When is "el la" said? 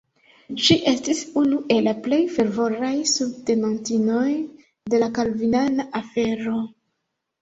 1.75-1.93